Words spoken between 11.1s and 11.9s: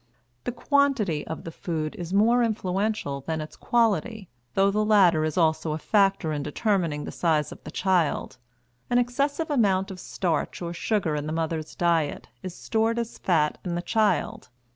in the mother's